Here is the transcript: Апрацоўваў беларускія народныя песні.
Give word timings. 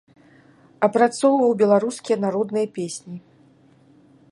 Апрацоўваў 0.87 1.51
беларускія 1.61 2.17
народныя 2.25 2.67
песні. 2.79 3.17